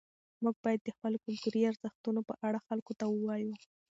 موږ 0.43 0.55
باید 0.63 0.81
د 0.83 0.89
خپلو 0.95 1.17
کلتوري 1.25 1.61
ارزښتونو 1.69 2.21
په 2.29 2.33
اړه 2.47 2.59
خلکو 2.67 2.91
ته 2.99 3.05
ووایو. 3.07 3.51